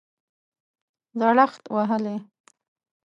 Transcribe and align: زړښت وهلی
زړښت 1.19 1.63
وهلی 1.75 2.15